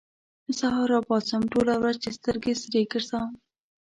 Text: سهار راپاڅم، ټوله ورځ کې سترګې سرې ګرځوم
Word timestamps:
سهار 0.59 0.87
راپاڅم، 0.93 1.43
ټوله 1.51 1.73
ورځ 1.81 1.95
کې 2.03 2.11
سترګې 2.17 2.53
سرې 2.61 2.81
ګرځوم 2.91 3.31